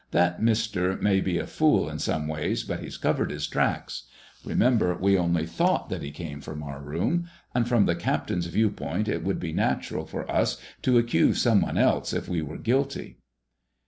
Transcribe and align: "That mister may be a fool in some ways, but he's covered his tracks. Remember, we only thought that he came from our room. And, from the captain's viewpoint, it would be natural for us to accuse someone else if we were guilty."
"That 0.09 0.41
mister 0.41 0.97
may 0.97 1.21
be 1.21 1.37
a 1.37 1.45
fool 1.45 1.87
in 1.87 1.99
some 1.99 2.27
ways, 2.27 2.63
but 2.63 2.79
he's 2.79 2.97
covered 2.97 3.29
his 3.29 3.45
tracks. 3.45 4.07
Remember, 4.43 4.95
we 4.97 5.15
only 5.15 5.45
thought 5.45 5.89
that 5.89 6.01
he 6.01 6.09
came 6.09 6.41
from 6.41 6.63
our 6.63 6.81
room. 6.81 7.29
And, 7.53 7.67
from 7.69 7.85
the 7.85 7.93
captain's 7.93 8.47
viewpoint, 8.47 9.07
it 9.07 9.23
would 9.23 9.39
be 9.39 9.53
natural 9.53 10.07
for 10.07 10.25
us 10.31 10.59
to 10.81 10.97
accuse 10.97 11.39
someone 11.39 11.77
else 11.77 12.13
if 12.13 12.27
we 12.27 12.41
were 12.41 12.57
guilty." 12.57 13.19